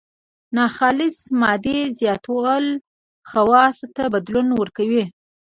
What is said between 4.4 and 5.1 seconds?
ورکوي.